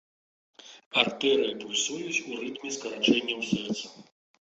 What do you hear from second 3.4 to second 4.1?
сэрца.